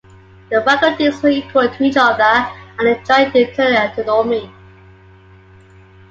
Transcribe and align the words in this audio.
The 0.49 0.63
faculties 0.63 1.21
were 1.21 1.29
equal 1.29 1.69
to 1.69 1.83
each 1.83 1.95
other 1.95 2.23
and 2.79 2.87
enjoyed 2.87 3.35
internal 3.35 3.83
autonomy. 3.91 4.51